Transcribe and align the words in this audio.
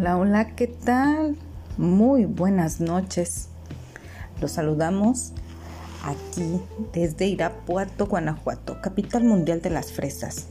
Hola, 0.00 0.16
hola, 0.16 0.46
¿qué 0.56 0.66
tal? 0.66 1.36
Muy 1.76 2.24
buenas 2.24 2.80
noches. 2.80 3.48
Los 4.40 4.52
saludamos 4.52 5.34
aquí 6.02 6.58
desde 6.94 7.26
Irapuato, 7.26 8.06
Guanajuato, 8.06 8.80
capital 8.80 9.24
mundial 9.24 9.60
de 9.60 9.68
las 9.68 9.92
fresas. 9.92 10.46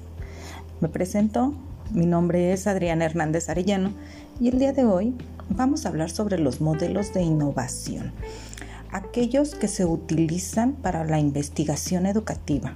Me 0.81 0.88
presento, 0.88 1.55
mi 1.89 2.05
nombre 2.05 2.54
es 2.54 2.67
Adriana 2.67 3.05
Hernández 3.05 3.49
Arellano 3.49 3.91
y 4.39 4.49
el 4.49 4.59
día 4.59 4.71
de 4.71 4.85
hoy 4.85 5.15
vamos 5.50 5.84
a 5.84 5.89
hablar 5.89 6.11
sobre 6.11 6.38
los 6.38 6.61
modelos 6.61 7.11
de 7.16 7.23
innovación, 7.23 8.11
aquellos 8.91 9.55
que 9.55 9.68
se 9.68 9.84
utilizan 9.84 10.73
para 10.73 11.05
la 11.05 11.18
investigación 11.18 12.05
educativa 12.05 12.75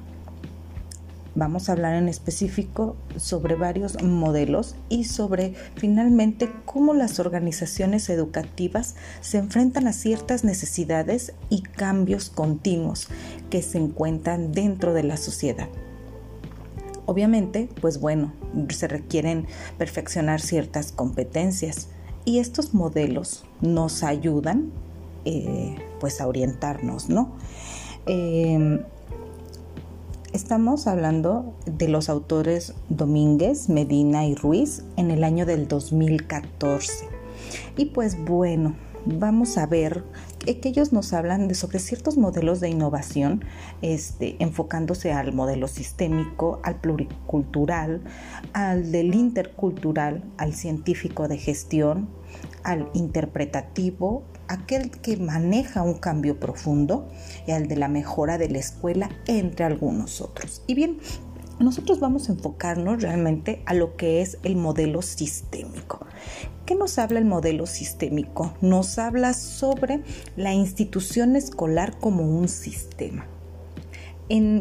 Vamos 1.36 1.68
a 1.68 1.72
hablar 1.72 1.96
en 1.96 2.10
específico 2.10 2.96
sobre 3.18 3.56
varios 3.56 4.02
modelos 4.04 4.76
y 4.88 5.06
sobre 5.06 5.56
finalmente 5.76 6.52
cómo 6.66 6.94
las 6.94 7.20
organizaciones 7.20 8.08
educativas 8.10 8.96
se 9.22 9.40
enfrentan 9.40 9.88
a 9.88 9.94
ciertas 9.94 10.44
necesidades 10.44 11.34
y 11.50 11.64
cambios 11.64 12.30
continuos 12.30 13.08
que 13.50 13.64
se 13.64 13.80
encuentran 13.80 14.52
dentro 14.52 14.94
de 14.94 15.04
la 15.04 15.18
sociedad. 15.18 15.70
Obviamente, 17.08 17.68
pues 17.82 18.00
bueno, 18.00 18.32
se 18.70 18.88
requieren 18.88 19.48
perfeccionar 19.80 20.40
ciertas 20.40 20.92
competencias 20.92 21.88
y 22.26 22.40
estos 22.40 22.76
modelos 22.76 23.44
nos 23.60 24.04
ayudan 24.04 24.72
eh, 25.26 25.76
pues 26.00 26.22
a 26.22 26.28
orientarnos, 26.28 27.10
¿no? 27.10 27.32
Eh, 28.06 28.84
Estamos 30.34 30.88
hablando 30.88 31.54
de 31.68 31.88
los 31.88 32.10
autores 32.10 32.74
Domínguez, 32.90 33.70
Medina 33.70 34.26
y 34.26 34.34
Ruiz 34.34 34.84
en 34.98 35.12
el 35.12 35.24
año 35.24 35.46
del 35.46 35.68
2014. 35.68 37.08
Y 37.78 37.86
pues 37.86 38.18
bueno, 38.26 38.76
vamos 39.06 39.60
a 39.60 39.68
ver 39.68 40.04
que 40.44 40.70
ellos 40.70 40.94
nos 40.94 41.14
hablan 41.14 41.48
de 41.48 41.56
sobre 41.56 41.80
ciertos 41.80 42.18
modelos 42.18 42.60
de 42.60 42.70
innovación, 42.70 43.44
este, 43.82 44.36
enfocándose 44.40 45.12
al 45.12 45.34
modelo 45.34 45.68
sistémico, 45.68 46.60
al 46.64 46.80
pluricultural, 46.80 48.02
al 48.54 48.92
del 48.92 49.16
intercultural, 49.16 50.24
al 50.38 50.54
científico 50.54 51.28
de 51.28 51.38
gestión, 51.38 52.10
al 52.64 52.90
interpretativo, 52.94 54.24
aquel 54.48 54.92
que 54.92 55.18
maneja 55.18 55.82
un 55.82 55.96
cambio 55.96 56.40
profundo 56.40 57.08
y 57.48 57.52
al 57.52 57.68
de 57.68 57.76
la 57.76 57.88
mejora 57.88 58.38
de 58.38 58.50
la 58.50 58.60
escuela, 58.60 59.10
entre 59.28 59.66
algunos 59.66 60.22
otros. 60.22 60.64
Y 60.68 60.76
bien, 60.76 61.00
nosotros 61.60 62.00
vamos 62.00 62.30
a 62.30 62.34
enfocarnos 62.34 63.02
realmente 63.02 63.64
a 63.66 63.74
lo 63.74 63.96
que 63.96 64.22
es 64.22 64.38
el 64.44 64.56
modelo 64.56 65.02
sistémico. 65.02 66.06
¿Qué 66.66 66.76
nos 66.76 66.98
habla 66.98 67.20
el 67.20 67.26
modelo 67.26 67.66
sistémico? 67.66 68.54
Nos 68.62 68.98
habla 69.00 69.34
sobre 69.34 70.02
la 70.36 70.54
institución 70.54 71.36
escolar 71.36 71.98
como 72.00 72.24
un 72.24 72.48
sistema 72.48 73.26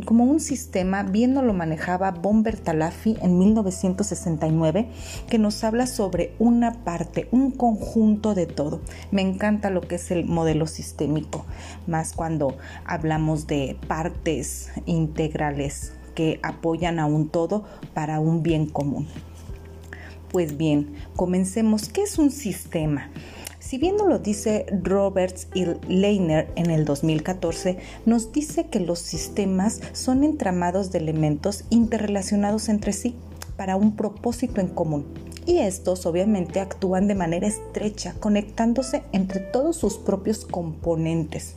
como 0.04 0.24
un 0.24 0.40
sistema, 0.40 1.02
bien 1.02 1.34
lo 1.34 1.54
manejaba 1.54 2.10
Bomber 2.10 2.58
Talafi 2.58 3.16
en 3.22 3.38
1969, 3.38 4.88
que 5.30 5.38
nos 5.38 5.64
habla 5.64 5.86
sobre 5.86 6.34
una 6.38 6.84
parte, 6.84 7.28
un 7.30 7.50
conjunto 7.50 8.34
de 8.34 8.46
todo. 8.46 8.80
Me 9.10 9.22
encanta 9.22 9.70
lo 9.70 9.80
que 9.80 9.94
es 9.94 10.10
el 10.10 10.26
modelo 10.26 10.66
sistémico, 10.66 11.46
más 11.86 12.12
cuando 12.12 12.56
hablamos 12.84 13.46
de 13.46 13.78
partes 13.88 14.70
integrales 14.84 15.94
que 16.14 16.38
apoyan 16.42 16.98
a 16.98 17.06
un 17.06 17.30
todo 17.30 17.64
para 17.94 18.20
un 18.20 18.42
bien 18.42 18.66
común. 18.66 19.06
Pues 20.32 20.56
bien, 20.56 20.94
comencemos. 21.14 21.90
¿Qué 21.90 22.02
es 22.02 22.18
un 22.18 22.30
sistema? 22.30 23.10
Si 23.58 23.76
bien 23.76 23.96
lo 23.98 24.18
dice 24.18 24.64
Roberts 24.82 25.46
y 25.54 25.66
Leiner 25.88 26.50
en 26.56 26.70
el 26.70 26.86
2014, 26.86 27.76
nos 28.06 28.32
dice 28.32 28.68
que 28.68 28.80
los 28.80 28.98
sistemas 28.98 29.82
son 29.92 30.24
entramados 30.24 30.90
de 30.90 31.00
elementos 31.00 31.64
interrelacionados 31.68 32.70
entre 32.70 32.94
sí 32.94 33.14
para 33.58 33.76
un 33.76 33.94
propósito 33.94 34.62
en 34.62 34.68
común. 34.68 35.04
Y 35.44 35.58
estos 35.58 36.06
obviamente 36.06 36.60
actúan 36.60 37.08
de 37.08 37.14
manera 37.14 37.46
estrecha, 37.46 38.14
conectándose 38.18 39.02
entre 39.12 39.40
todos 39.40 39.76
sus 39.76 39.98
propios 39.98 40.46
componentes. 40.46 41.56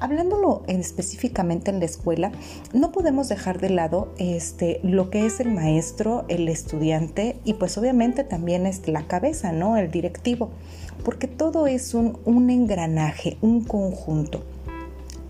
Hablándolo 0.00 0.62
específicamente 0.66 1.70
en 1.70 1.78
la 1.78 1.86
escuela, 1.86 2.32
no 2.72 2.92
podemos 2.92 3.28
dejar 3.28 3.60
de 3.60 3.70
lado 3.70 4.12
este, 4.18 4.80
lo 4.82 5.10
que 5.10 5.26
es 5.26 5.40
el 5.40 5.50
maestro, 5.50 6.24
el 6.28 6.48
estudiante 6.48 7.38
y 7.44 7.54
pues 7.54 7.78
obviamente 7.78 8.24
también 8.24 8.66
es 8.66 8.86
la 8.88 9.06
cabeza, 9.06 9.52
¿no? 9.52 9.76
El 9.76 9.90
directivo 9.90 10.50
porque 11.04 11.28
todo 11.28 11.66
es 11.66 11.94
un 11.94 12.50
engranaje, 12.50 13.36
un 13.40 13.62
conjunto 13.62 14.42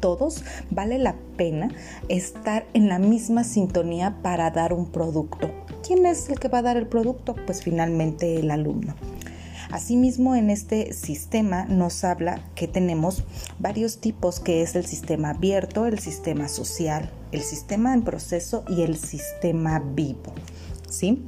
todos 0.06 0.44
vale 0.70 0.98
la 0.98 1.16
pena 1.36 1.68
estar 2.08 2.66
en 2.74 2.88
la 2.88 2.98
misma 2.98 3.44
sintonía 3.44 4.18
para 4.22 4.50
dar 4.50 4.72
un 4.72 4.86
producto. 4.86 5.50
¿Quién 5.84 6.06
es 6.06 6.28
el 6.28 6.38
que 6.38 6.48
va 6.48 6.58
a 6.58 6.62
dar 6.62 6.76
el 6.76 6.86
producto? 6.86 7.34
Pues 7.46 7.62
finalmente 7.62 8.36
el 8.36 8.50
alumno. 8.50 8.94
Asimismo, 9.70 10.36
en 10.36 10.50
este 10.50 10.92
sistema 10.92 11.64
nos 11.64 12.04
habla 12.04 12.40
que 12.54 12.68
tenemos 12.68 13.24
varios 13.58 13.98
tipos, 13.98 14.40
que 14.40 14.62
es 14.62 14.76
el 14.76 14.86
sistema 14.86 15.30
abierto, 15.30 15.86
el 15.86 15.98
sistema 15.98 16.48
social, 16.48 17.10
el 17.32 17.42
sistema 17.42 17.92
en 17.94 18.02
proceso 18.02 18.64
y 18.68 18.82
el 18.82 18.96
sistema 18.96 19.80
vivo. 19.80 20.32
¿Sí? 20.88 21.24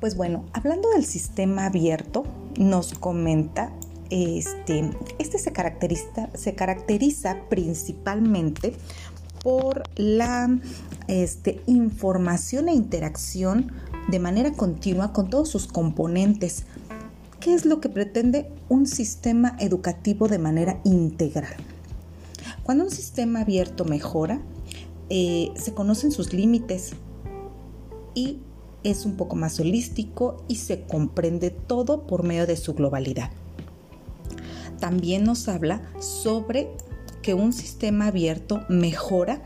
Pues 0.00 0.16
bueno, 0.16 0.44
hablando 0.52 0.88
del 0.90 1.04
sistema 1.04 1.66
abierto, 1.66 2.24
nos 2.56 2.94
comenta, 2.94 3.72
este, 4.10 4.90
este 5.18 5.38
se 5.38 5.52
caracteriza, 5.52 6.30
se 6.34 6.54
caracteriza 6.54 7.36
principalmente 7.48 8.74
por 9.42 9.82
la 9.96 10.58
este, 11.08 11.60
información 11.66 12.68
e 12.68 12.74
interacción 12.74 13.72
de 14.08 14.18
manera 14.18 14.52
continua 14.52 15.12
con 15.12 15.30
todos 15.30 15.48
sus 15.48 15.66
componentes. 15.66 16.64
¿Qué 17.48 17.54
es 17.54 17.64
lo 17.64 17.80
que 17.80 17.88
pretende 17.88 18.52
un 18.68 18.86
sistema 18.86 19.56
educativo 19.58 20.28
de 20.28 20.38
manera 20.38 20.82
integral? 20.84 21.56
Cuando 22.62 22.84
un 22.84 22.90
sistema 22.90 23.40
abierto 23.40 23.86
mejora, 23.86 24.42
eh, 25.08 25.50
se 25.56 25.72
conocen 25.72 26.12
sus 26.12 26.34
límites 26.34 26.92
y 28.14 28.40
es 28.84 29.06
un 29.06 29.16
poco 29.16 29.34
más 29.34 29.58
holístico 29.60 30.44
y 30.46 30.56
se 30.56 30.82
comprende 30.82 31.48
todo 31.48 32.06
por 32.06 32.22
medio 32.22 32.46
de 32.46 32.58
su 32.58 32.74
globalidad. 32.74 33.30
También 34.78 35.24
nos 35.24 35.48
habla 35.48 35.90
sobre 36.00 36.68
que 37.22 37.32
un 37.32 37.54
sistema 37.54 38.08
abierto 38.08 38.60
mejora 38.68 39.42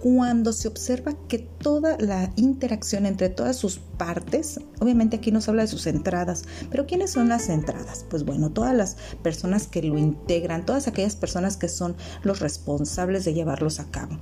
cuando 0.00 0.52
se 0.52 0.66
observa 0.66 1.12
que 1.28 1.38
toda 1.38 1.98
la 1.98 2.32
interacción 2.36 3.04
entre 3.04 3.28
todas 3.28 3.56
sus 3.56 3.78
partes, 3.78 4.58
obviamente 4.80 5.16
aquí 5.16 5.30
nos 5.30 5.48
habla 5.48 5.62
de 5.62 5.68
sus 5.68 5.86
entradas, 5.86 6.44
pero 6.70 6.86
¿quiénes 6.86 7.10
son 7.10 7.28
las 7.28 7.50
entradas? 7.50 8.06
Pues 8.08 8.24
bueno, 8.24 8.50
todas 8.50 8.74
las 8.74 8.96
personas 9.22 9.66
que 9.66 9.82
lo 9.82 9.98
integran, 9.98 10.64
todas 10.64 10.88
aquellas 10.88 11.16
personas 11.16 11.58
que 11.58 11.68
son 11.68 11.96
los 12.22 12.40
responsables 12.40 13.26
de 13.26 13.34
llevarlos 13.34 13.78
a 13.78 13.90
cabo. 13.90 14.18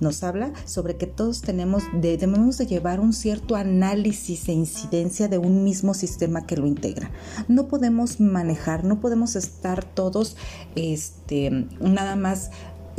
Nos 0.00 0.22
habla 0.22 0.52
sobre 0.66 0.96
que 0.96 1.06
todos 1.06 1.40
tenemos, 1.40 1.84
debemos 1.94 2.58
de 2.58 2.66
llevar 2.66 3.00
un 3.00 3.14
cierto 3.14 3.56
análisis 3.56 4.48
e 4.48 4.52
incidencia 4.52 5.28
de 5.28 5.38
un 5.38 5.64
mismo 5.64 5.94
sistema 5.94 6.46
que 6.46 6.58
lo 6.58 6.66
integra. 6.66 7.10
No 7.48 7.68
podemos 7.68 8.20
manejar, 8.20 8.84
no 8.84 9.00
podemos 9.00 9.34
estar 9.34 9.82
todos, 9.82 10.36
este, 10.74 11.66
nada 11.80 12.16
más 12.16 12.50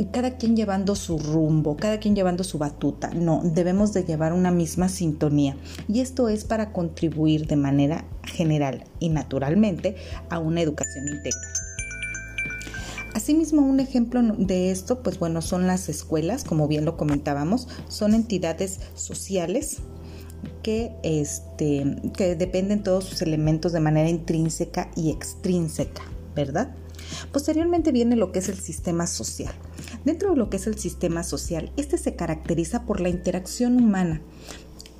cada 0.06 0.36
quien 0.36 0.56
llevando 0.56 0.94
su 0.94 1.18
rumbo, 1.18 1.76
cada 1.76 1.98
quien 1.98 2.14
llevando 2.14 2.44
su 2.44 2.58
batuta. 2.58 3.10
No, 3.10 3.40
debemos 3.44 3.92
de 3.92 4.04
llevar 4.04 4.32
una 4.32 4.50
misma 4.50 4.88
sintonía. 4.88 5.56
Y 5.88 6.00
esto 6.00 6.28
es 6.28 6.44
para 6.44 6.72
contribuir 6.72 7.46
de 7.46 7.56
manera 7.56 8.04
general 8.24 8.84
y 9.00 9.08
naturalmente 9.08 9.96
a 10.30 10.38
una 10.38 10.60
educación 10.60 11.08
integral. 11.08 11.42
Asimismo, 13.14 13.62
un 13.62 13.80
ejemplo 13.80 14.22
de 14.22 14.70
esto, 14.70 15.02
pues 15.02 15.18
bueno, 15.18 15.42
son 15.42 15.66
las 15.66 15.88
escuelas, 15.88 16.44
como 16.44 16.68
bien 16.68 16.84
lo 16.84 16.96
comentábamos, 16.96 17.66
son 17.88 18.14
entidades 18.14 18.78
sociales 18.94 19.78
que, 20.62 20.92
este, 21.02 21.96
que 22.16 22.36
dependen 22.36 22.82
todos 22.82 23.04
sus 23.04 23.22
elementos 23.22 23.72
de 23.72 23.80
manera 23.80 24.08
intrínseca 24.08 24.90
y 24.94 25.10
extrínseca, 25.10 26.02
¿verdad? 26.36 26.76
Posteriormente 27.32 27.90
viene 27.90 28.14
lo 28.14 28.30
que 28.30 28.38
es 28.38 28.48
el 28.48 28.58
sistema 28.58 29.06
social. 29.06 29.54
Dentro 30.04 30.30
de 30.30 30.36
lo 30.36 30.50
que 30.50 30.56
es 30.56 30.66
el 30.66 30.78
sistema 30.78 31.22
social, 31.22 31.72
este 31.76 31.98
se 31.98 32.16
caracteriza 32.16 32.84
por 32.84 33.00
la 33.00 33.08
interacción 33.08 33.76
humana. 33.76 34.20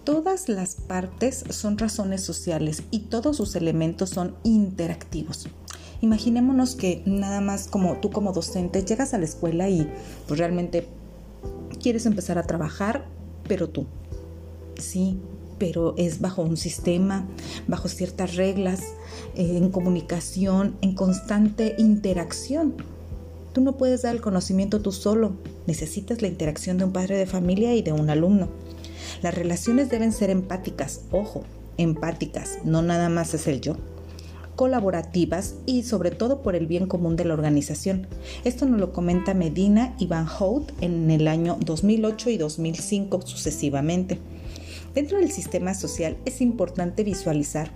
Todas 0.04 0.48
las 0.48 0.76
partes 0.76 1.44
son 1.50 1.76
razones 1.76 2.22
sociales 2.22 2.82
y 2.90 3.00
todos 3.00 3.36
sus 3.36 3.54
elementos 3.56 4.10
son 4.10 4.36
interactivos. 4.42 5.48
Imaginémonos 6.00 6.76
que 6.76 7.02
nada 7.06 7.40
más 7.40 7.66
como 7.66 7.96
tú 7.96 8.10
como 8.10 8.32
docente 8.32 8.84
llegas 8.84 9.14
a 9.14 9.18
la 9.18 9.24
escuela 9.24 9.68
y 9.68 9.90
pues 10.26 10.38
realmente 10.38 10.88
quieres 11.82 12.06
empezar 12.06 12.38
a 12.38 12.44
trabajar, 12.44 13.06
pero 13.46 13.68
tú. 13.68 13.86
Sí, 14.78 15.18
pero 15.58 15.94
es 15.96 16.20
bajo 16.20 16.42
un 16.42 16.56
sistema, 16.56 17.26
bajo 17.66 17.88
ciertas 17.88 18.36
reglas, 18.36 18.80
eh, 19.34 19.56
en 19.56 19.70
comunicación, 19.70 20.76
en 20.80 20.94
constante 20.94 21.74
interacción. 21.78 22.74
No 23.60 23.76
puedes 23.76 24.02
dar 24.02 24.14
el 24.14 24.20
conocimiento 24.20 24.80
tú 24.80 24.92
solo, 24.92 25.32
necesitas 25.66 26.22
la 26.22 26.28
interacción 26.28 26.78
de 26.78 26.84
un 26.84 26.92
padre 26.92 27.16
de 27.16 27.26
familia 27.26 27.74
y 27.74 27.82
de 27.82 27.92
un 27.92 28.08
alumno. 28.08 28.48
Las 29.20 29.34
relaciones 29.34 29.90
deben 29.90 30.12
ser 30.12 30.30
empáticas, 30.30 31.02
ojo, 31.10 31.42
empáticas, 31.76 32.58
no 32.64 32.82
nada 32.82 33.08
más 33.08 33.34
es 33.34 33.48
el 33.48 33.60
yo 33.60 33.76
colaborativas 34.58 35.54
y 35.66 35.84
sobre 35.84 36.10
todo 36.10 36.42
por 36.42 36.56
el 36.56 36.66
bien 36.66 36.88
común 36.88 37.14
de 37.14 37.24
la 37.24 37.34
organización. 37.34 38.08
Esto 38.42 38.66
nos 38.66 38.80
lo 38.80 38.92
comenta 38.92 39.32
Medina 39.32 39.94
y 40.00 40.06
Van 40.06 40.26
Hout 40.26 40.72
en 40.80 41.12
el 41.12 41.28
año 41.28 41.58
2008 41.64 42.30
y 42.30 42.38
2005 42.38 43.22
sucesivamente. 43.22 44.18
Dentro 44.96 45.18
del 45.18 45.30
sistema 45.30 45.74
social 45.74 46.16
es 46.24 46.40
importante 46.40 47.04
visualizar 47.04 47.70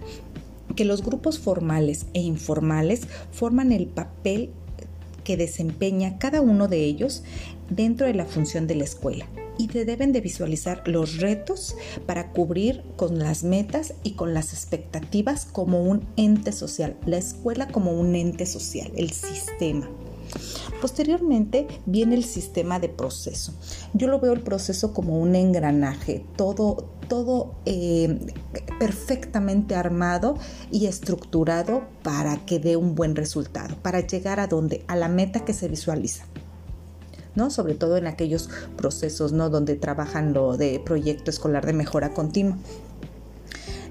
que 0.74 0.84
los 0.84 1.04
grupos 1.04 1.38
formales 1.38 2.06
e 2.14 2.20
informales 2.20 3.02
forman 3.30 3.70
el 3.70 3.86
papel 3.86 4.50
que 5.24 5.36
desempeña 5.36 6.18
cada 6.18 6.40
uno 6.40 6.68
de 6.68 6.84
ellos 6.84 7.22
dentro 7.70 8.06
de 8.06 8.14
la 8.14 8.26
función 8.26 8.66
de 8.66 8.74
la 8.76 8.84
escuela 8.84 9.26
y 9.58 9.68
te 9.68 9.84
deben 9.84 10.12
de 10.12 10.20
visualizar 10.20 10.86
los 10.86 11.18
retos 11.18 11.76
para 12.06 12.30
cubrir 12.30 12.82
con 12.96 13.18
las 13.18 13.44
metas 13.44 13.94
y 14.02 14.12
con 14.12 14.34
las 14.34 14.52
expectativas 14.52 15.44
como 15.44 15.82
un 15.82 16.06
ente 16.16 16.52
social, 16.52 16.96
la 17.06 17.18
escuela 17.18 17.68
como 17.68 17.92
un 17.92 18.14
ente 18.14 18.46
social, 18.46 18.90
el 18.96 19.10
sistema. 19.10 19.88
Posteriormente 20.82 21.68
viene 21.86 22.16
el 22.16 22.24
sistema 22.24 22.80
de 22.80 22.88
proceso. 22.88 23.54
Yo 23.94 24.08
lo 24.08 24.18
veo 24.18 24.32
el 24.32 24.40
proceso 24.40 24.92
como 24.92 25.20
un 25.20 25.36
engranaje, 25.36 26.26
todo, 26.34 26.90
todo 27.08 27.54
eh, 27.66 28.18
perfectamente 28.80 29.76
armado 29.76 30.36
y 30.72 30.86
estructurado 30.86 31.84
para 32.02 32.44
que 32.46 32.58
dé 32.58 32.76
un 32.76 32.96
buen 32.96 33.14
resultado, 33.14 33.76
para 33.76 34.00
llegar 34.00 34.40
a 34.40 34.48
donde, 34.48 34.84
a 34.88 34.96
la 34.96 35.06
meta 35.06 35.44
que 35.44 35.52
se 35.52 35.68
visualiza. 35.68 36.24
¿no? 37.36 37.50
Sobre 37.50 37.74
todo 37.74 37.96
en 37.96 38.08
aquellos 38.08 38.50
procesos, 38.76 39.32
¿no? 39.32 39.50
Donde 39.50 39.76
trabajan 39.76 40.34
lo 40.34 40.56
de 40.56 40.82
proyecto 40.84 41.30
escolar 41.30 41.64
de 41.64 41.74
mejora 41.74 42.12
continua. 42.12 42.58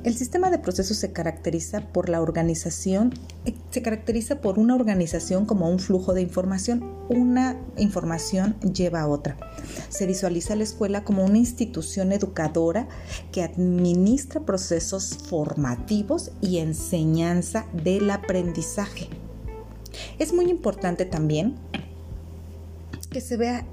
El 0.03 0.15
sistema 0.15 0.49
de 0.49 0.57
procesos 0.57 0.97
se 0.97 1.11
caracteriza 1.11 1.81
por 1.81 2.09
la 2.09 2.21
organización, 2.21 3.13
eh, 3.45 3.53
se 3.69 3.83
caracteriza 3.83 4.41
por 4.41 4.57
una 4.57 4.73
organización 4.73 5.45
como 5.45 5.69
un 5.69 5.77
flujo 5.77 6.15
de 6.15 6.21
información. 6.21 6.95
Una 7.07 7.61
información 7.77 8.59
lleva 8.61 9.01
a 9.01 9.07
otra. 9.07 9.37
Se 9.89 10.07
visualiza 10.07 10.55
la 10.55 10.63
escuela 10.63 11.03
como 11.03 11.23
una 11.23 11.37
institución 11.37 12.11
educadora 12.13 12.87
que 13.31 13.43
administra 13.43 14.41
procesos 14.41 15.17
formativos 15.29 16.31
y 16.41 16.57
enseñanza 16.57 17.67
del 17.71 18.09
aprendizaje. 18.09 19.07
Es 20.17 20.33
muy 20.33 20.49
importante 20.49 21.05
también 21.05 21.57
que 23.11 23.21
se 23.21 23.37
vea 23.37 23.67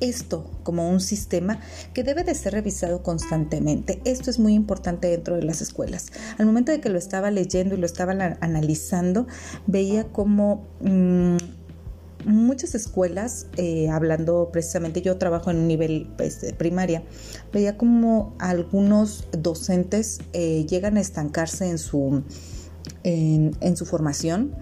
esto 0.00 0.50
como 0.62 0.90
un 0.90 1.00
sistema 1.00 1.60
que 1.94 2.02
debe 2.02 2.24
de 2.24 2.34
ser 2.34 2.52
revisado 2.52 3.02
constantemente. 3.02 4.00
Esto 4.04 4.30
es 4.30 4.38
muy 4.38 4.54
importante 4.54 5.08
dentro 5.08 5.36
de 5.36 5.42
las 5.42 5.60
escuelas. 5.60 6.06
Al 6.38 6.46
momento 6.46 6.72
de 6.72 6.80
que 6.80 6.88
lo 6.88 6.98
estaba 6.98 7.30
leyendo 7.30 7.74
y 7.74 7.78
lo 7.78 7.86
estaba 7.86 8.12
analizando, 8.40 9.26
veía 9.66 10.04
como 10.04 10.66
mm, 10.80 11.36
muchas 12.24 12.74
escuelas, 12.74 13.46
eh, 13.56 13.88
hablando 13.88 14.50
precisamente, 14.52 15.02
yo 15.02 15.16
trabajo 15.16 15.50
en 15.50 15.58
un 15.58 15.68
nivel 15.68 16.08
pues, 16.16 16.54
primaria, 16.58 17.02
veía 17.52 17.76
como 17.76 18.34
algunos 18.38 19.28
docentes 19.32 20.20
eh, 20.32 20.66
llegan 20.68 20.96
a 20.96 21.00
estancarse 21.00 21.68
en 21.68 21.78
su, 21.78 22.22
en 23.04 23.76
su 23.76 23.86
formación 23.86 24.54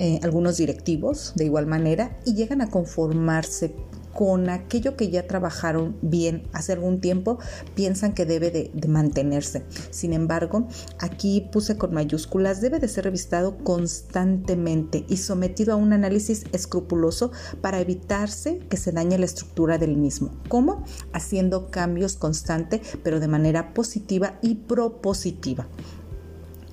eh, 0.00 0.20
algunos 0.22 0.58
directivos 0.58 1.32
de 1.34 1.46
igual 1.46 1.66
manera 1.66 2.16
y 2.24 2.34
llegan 2.34 2.60
a 2.60 2.70
conformarse 2.70 3.74
con 4.18 4.50
aquello 4.50 4.96
que 4.96 5.10
ya 5.10 5.28
trabajaron 5.28 5.96
bien 6.02 6.42
hace 6.52 6.72
algún 6.72 7.00
tiempo, 7.00 7.38
piensan 7.76 8.14
que 8.14 8.26
debe 8.26 8.50
de, 8.50 8.88
mantenerse. 8.88 9.62
Sin 9.92 10.12
embargo, 10.12 10.66
aquí 10.98 11.48
puse 11.52 11.78
con 11.78 11.94
mayúsculas, 11.94 12.60
debe 12.60 12.80
de 12.80 12.88
ser 12.88 13.04
revisado 13.04 13.58
constantemente 13.58 15.04
y 15.08 15.18
sometido 15.18 15.72
a 15.72 15.76
un 15.76 15.92
análisis 15.92 16.46
escrupuloso 16.50 17.30
para 17.60 17.78
evitarse 17.78 18.58
que 18.68 18.76
se 18.76 18.90
dañe 18.90 19.18
la 19.18 19.26
estructura 19.26 19.78
del 19.78 19.96
mismo. 19.96 20.34
¿Cómo? 20.48 20.84
Haciendo 21.12 21.70
cambios 21.70 22.16
constantes, 22.16 22.80
pero 23.04 23.20
de 23.20 23.28
manera 23.28 23.72
positiva 23.72 24.40
y 24.42 24.56
propositiva. 24.56 25.68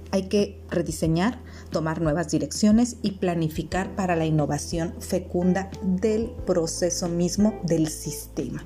Hay 0.09 0.29
que 0.29 0.63
rediseñar, 0.71 1.43
tomar 1.69 2.01
nuevas 2.01 2.31
direcciones 2.31 2.97
y 3.01 3.11
planificar 3.11 3.95
para 3.95 4.15
la 4.15 4.25
innovación 4.25 4.93
fecunda 4.99 5.69
del 5.83 6.31
proceso 6.45 7.09
mismo 7.09 7.59
del 7.63 7.87
sistema. 7.87 8.63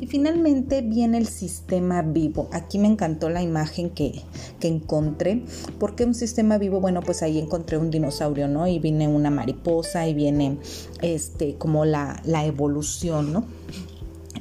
Y 0.00 0.06
finalmente 0.06 0.80
viene 0.80 1.18
el 1.18 1.26
sistema 1.26 2.02
vivo. 2.02 2.48
Aquí 2.52 2.78
me 2.78 2.86
encantó 2.86 3.28
la 3.28 3.42
imagen 3.42 3.90
que, 3.90 4.22
que 4.60 4.68
encontré. 4.68 5.44
porque 5.78 6.04
un 6.04 6.14
sistema 6.14 6.56
vivo? 6.58 6.80
Bueno, 6.80 7.02
pues 7.02 7.22
ahí 7.22 7.38
encontré 7.38 7.78
un 7.78 7.90
dinosaurio, 7.90 8.46
¿no? 8.48 8.66
Y 8.68 8.78
viene 8.78 9.08
una 9.08 9.30
mariposa 9.30 10.06
y 10.06 10.14
viene 10.14 10.58
este, 11.02 11.56
como 11.56 11.84
la, 11.84 12.22
la 12.24 12.44
evolución, 12.44 13.32
¿no? 13.32 13.44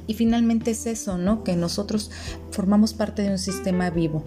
Y 0.06 0.14
finalmente 0.14 0.72
es 0.72 0.86
eso, 0.86 1.18
¿no? 1.18 1.44
Que 1.44 1.56
nosotros 1.56 2.12
formamos 2.52 2.94
parte 2.94 3.24
de 3.24 3.32
un 3.32 3.40
sistema 3.40 3.90
vivo 3.90 4.24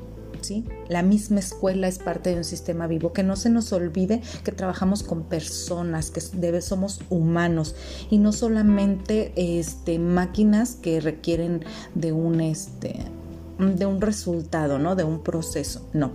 la 0.89 1.03
misma 1.03 1.41
escuela 1.41 1.89
es 1.89 1.99
parte 1.99 2.31
de 2.31 2.37
un 2.37 2.45
sistema 2.45 2.87
vivo, 2.87 3.13
que 3.13 3.23
no 3.23 3.37
se 3.37 3.51
nos 3.51 3.71
olvide 3.73 4.23
que 4.45 4.53
trabajamos 4.53 5.03
con 5.03 5.25
personas, 5.25 6.11
que 6.11 6.23
debe, 6.35 6.63
somos 6.63 7.01
humanos 7.11 7.75
y 8.11 8.19
no 8.19 8.33
solamente 8.33 9.33
este, 9.37 9.99
máquinas 9.99 10.75
que 10.75 11.01
requieren 11.01 11.65
de 11.95 12.13
un, 12.13 12.41
este, 12.41 12.97
de 13.59 13.87
un 13.87 14.01
resultado, 14.01 14.79
¿no? 14.79 14.97
De 14.97 15.05
un 15.05 15.23
proceso, 15.23 15.87
no. 15.93 16.13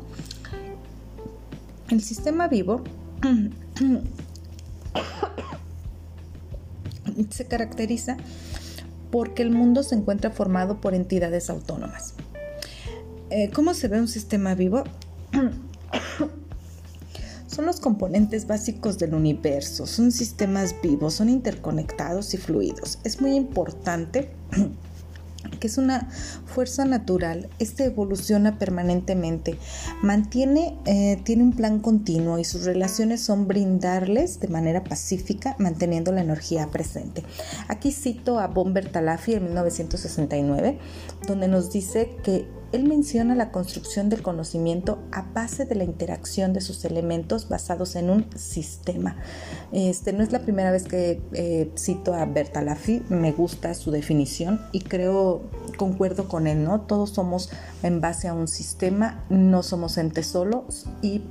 El 1.90 2.02
sistema 2.02 2.48
vivo 2.48 2.84
se 7.30 7.46
caracteriza 7.46 8.18
porque 9.12 9.44
el 9.44 9.52
mundo 9.52 9.84
se 9.84 9.96
encuentra 9.96 10.32
formado 10.32 10.82
por 10.82 10.94
entidades 10.94 11.50
autónomas. 11.50 12.16
Eh, 13.38 13.52
¿Cómo 13.54 13.74
se 13.74 13.90
ve 13.90 14.00
un 14.00 14.08
sistema 14.08 14.56
vivo? 14.56 14.86
son 17.48 17.66
los 17.66 17.82
componentes 17.82 18.48
básicos 18.48 18.98
del 18.98 19.14
universo, 19.14 19.86
son 19.86 20.14
sistemas 20.14 20.74
vivos, 20.82 21.16
son 21.16 21.28
interconectados 21.28 22.34
y 22.34 22.38
fluidos. 22.38 22.98
Es 23.04 23.20
muy 23.20 23.36
importante 23.36 24.30
que 25.60 25.68
es 25.68 25.78
una 25.78 26.10
fuerza 26.46 26.86
natural, 26.86 27.50
este 27.60 27.84
evoluciona 27.84 28.58
permanentemente, 28.58 29.58
mantiene, 30.02 30.80
eh, 30.86 31.20
tiene 31.26 31.44
un 31.44 31.52
plan 31.52 31.82
continuo 31.82 32.40
y 32.40 32.46
sus 32.46 32.64
relaciones 32.64 33.20
son 33.20 33.50
brindarles 33.50 34.40
de 34.40 34.48
manera 34.48 34.86
pacífica, 34.86 35.58
manteniendo 35.60 36.14
la 36.14 36.22
energía 36.22 36.72
presente. 36.72 37.26
Aquí 37.68 37.92
cito 37.92 38.40
a 38.40 38.48
Bomber 38.48 38.90
Talafi 38.90 39.34
en 39.34 39.44
1969, 39.44 40.80
donde 41.28 41.50
nos 41.50 41.74
dice 41.74 42.16
que 42.24 42.48
él 42.76 42.84
menciona 42.84 43.36
la 43.36 43.52
construcción 43.52 44.10
del 44.10 44.22
conocimiento 44.22 45.00
a 45.12 45.24
base 45.34 45.66
de 45.66 45.76
la 45.76 45.84
interacción 45.84 46.54
de 46.54 46.62
sus 46.62 46.86
elementos 46.86 47.50
basados 47.50 47.96
en 47.96 48.10
un 48.10 48.28
sistema. 48.36 49.16
Este, 49.72 50.14
no 50.14 50.24
es 50.24 50.32
la 50.32 50.40
primera 50.40 50.72
vez 50.72 50.84
que 50.84 51.22
eh, 51.34 51.72
cito 51.78 52.14
a 52.14 52.26
Bertalafi, 52.26 53.02
me 53.10 53.32
gusta 53.32 53.74
su 53.74 53.92
definición 53.92 54.62
y 54.72 54.82
creo, 54.82 55.44
concuerdo 55.78 56.28
con 56.28 56.48
él, 56.48 56.64
¿no? 56.64 56.82
Todos 56.82 57.12
somos 57.12 57.50
en 57.84 58.02
base 58.02 58.28
a 58.28 58.34
un 58.34 58.48
sistema, 58.48 59.24
no 59.30 59.64
somos 59.64 59.98
entes 59.98 60.28
solos 60.28 60.86
y 61.02 61.22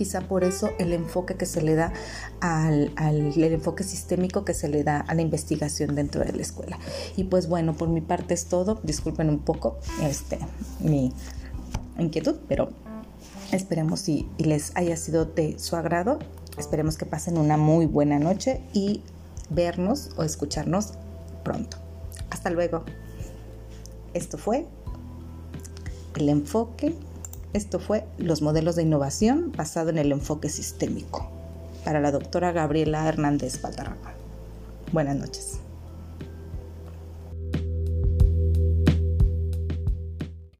quizá 0.00 0.22
por 0.22 0.44
eso 0.44 0.70
el 0.78 0.94
enfoque 0.94 1.34
que 1.34 1.44
se 1.44 1.60
le 1.60 1.74
da 1.74 1.92
al, 2.40 2.90
el 2.96 3.52
enfoque 3.52 3.84
sistémico 3.84 4.46
que 4.46 4.54
se 4.54 4.66
le 4.66 4.82
da 4.82 5.00
a 5.00 5.14
la 5.14 5.20
investigación 5.20 5.94
dentro 5.94 6.24
de 6.24 6.32
la 6.32 6.40
escuela. 6.40 6.78
Y 7.18 7.24
pues 7.24 7.50
bueno, 7.50 7.74
por 7.74 7.90
mi 7.90 8.00
parte 8.00 8.32
es 8.32 8.46
todo. 8.46 8.80
Disculpen 8.82 9.28
un 9.28 9.40
poco 9.40 9.76
este, 10.02 10.38
mi 10.78 11.12
inquietud, 11.98 12.36
pero 12.48 12.70
esperemos 13.52 14.00
si 14.00 14.26
les 14.38 14.74
haya 14.74 14.96
sido 14.96 15.26
de 15.26 15.58
su 15.58 15.76
agrado. 15.76 16.18
Esperemos 16.56 16.96
que 16.96 17.04
pasen 17.04 17.36
una 17.36 17.58
muy 17.58 17.84
buena 17.84 18.18
noche 18.18 18.62
y 18.72 19.02
vernos 19.50 20.12
o 20.16 20.22
escucharnos 20.22 20.94
pronto. 21.44 21.76
Hasta 22.30 22.48
luego. 22.48 22.86
Esto 24.14 24.38
fue 24.38 24.66
el 26.16 26.30
enfoque 26.30 26.94
esto 27.52 27.80
fue 27.80 28.04
Los 28.18 28.42
modelos 28.42 28.76
de 28.76 28.82
innovación 28.82 29.52
basado 29.56 29.90
en 29.90 29.98
el 29.98 30.12
enfoque 30.12 30.48
sistémico 30.48 31.28
para 31.84 32.00
la 32.00 32.12
doctora 32.12 32.52
Gabriela 32.52 33.08
Hernández 33.08 33.60
Valderrama. 33.60 34.12
Buenas 34.92 35.16
noches. 35.16 35.49